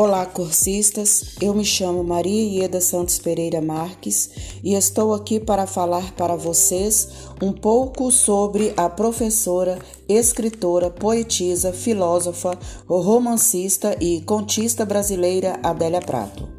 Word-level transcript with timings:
Olá, 0.00 0.24
cursistas. 0.24 1.34
Eu 1.40 1.52
me 1.52 1.64
chamo 1.64 2.04
Maria 2.04 2.60
Ieda 2.60 2.80
Santos 2.80 3.18
Pereira 3.18 3.60
Marques 3.60 4.30
e 4.62 4.74
estou 4.74 5.12
aqui 5.12 5.40
para 5.40 5.66
falar 5.66 6.12
para 6.12 6.36
vocês 6.36 7.08
um 7.42 7.52
pouco 7.52 8.08
sobre 8.12 8.72
a 8.76 8.88
professora, 8.88 9.76
escritora, 10.08 10.88
poetisa, 10.88 11.72
filósofa, 11.72 12.56
romancista 12.86 13.96
e 14.00 14.20
contista 14.20 14.86
brasileira 14.86 15.58
Adélia 15.64 16.00
Prato. 16.00 16.57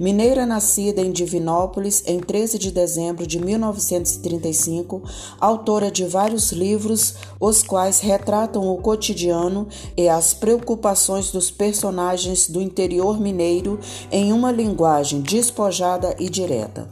Mineira 0.00 0.46
nascida 0.46 1.02
em 1.02 1.12
Divinópolis 1.12 2.02
em 2.06 2.20
13 2.20 2.58
de 2.58 2.70
dezembro 2.70 3.26
de 3.26 3.38
1935, 3.38 5.02
autora 5.38 5.90
de 5.90 6.06
vários 6.06 6.52
livros, 6.52 7.16
os 7.38 7.62
quais 7.62 8.00
retratam 8.00 8.66
o 8.66 8.78
cotidiano 8.78 9.68
e 9.94 10.08
as 10.08 10.32
preocupações 10.32 11.30
dos 11.30 11.50
personagens 11.50 12.48
do 12.48 12.62
interior 12.62 13.20
mineiro 13.20 13.78
em 14.10 14.32
uma 14.32 14.50
linguagem 14.50 15.20
despojada 15.20 16.16
e 16.18 16.30
direta. 16.30 16.88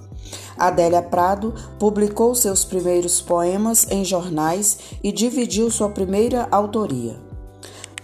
Adélia 0.58 1.00
Prado 1.00 1.54
publicou 1.78 2.34
seus 2.34 2.62
primeiros 2.62 3.22
poemas 3.22 3.86
em 3.90 4.04
jornais 4.04 4.80
e 5.02 5.10
dividiu 5.10 5.70
sua 5.70 5.88
primeira 5.88 6.46
autoria. 6.50 7.16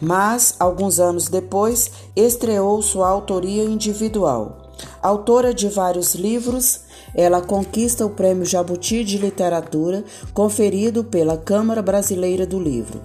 Mas, 0.00 0.54
alguns 0.58 0.98
anos 0.98 1.28
depois, 1.28 1.90
estreou 2.16 2.80
sua 2.80 3.10
autoria 3.10 3.64
individual. 3.64 4.63
Autora 5.04 5.52
de 5.52 5.68
vários 5.68 6.14
livros, 6.14 6.80
ela 7.14 7.42
conquista 7.42 8.06
o 8.06 8.08
Prêmio 8.08 8.46
Jabuti 8.46 9.04
de 9.04 9.18
Literatura, 9.18 10.02
conferido 10.32 11.04
pela 11.04 11.36
Câmara 11.36 11.82
Brasileira 11.82 12.46
do 12.46 12.58
Livro. 12.58 13.02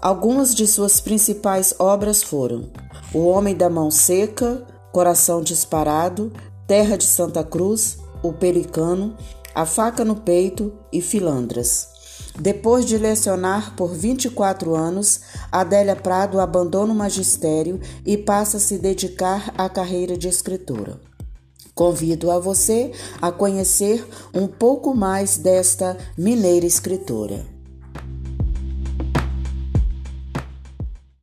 Algumas 0.00 0.54
de 0.54 0.66
suas 0.66 0.98
principais 0.98 1.74
obras 1.78 2.22
foram 2.22 2.70
O 3.12 3.26
Homem 3.26 3.54
da 3.54 3.68
Mão 3.68 3.90
Seca, 3.90 4.66
Coração 4.90 5.42
Disparado, 5.42 6.32
Terra 6.66 6.96
de 6.96 7.04
Santa 7.04 7.44
Cruz, 7.44 7.98
O 8.22 8.32
Pelicano, 8.32 9.14
A 9.54 9.66
Faca 9.66 10.02
no 10.02 10.16
Peito 10.16 10.72
e 10.90 11.02
Filandras. 11.02 11.95
Depois 12.38 12.84
de 12.84 12.98
lecionar 12.98 13.74
por 13.74 13.94
24 13.94 14.74
anos, 14.74 15.20
Adélia 15.50 15.96
Prado 15.96 16.38
abandona 16.38 16.92
o 16.92 16.96
magistério 16.96 17.80
e 18.04 18.16
passa 18.16 18.58
a 18.58 18.60
se 18.60 18.76
dedicar 18.76 19.54
à 19.56 19.68
carreira 19.68 20.16
de 20.18 20.28
escritora. 20.28 21.00
Convido 21.74 22.30
a 22.30 22.38
você 22.38 22.92
a 23.20 23.32
conhecer 23.32 24.06
um 24.34 24.46
pouco 24.46 24.94
mais 24.94 25.38
desta 25.38 25.96
mineira 26.16 26.66
escritora. 26.66 27.55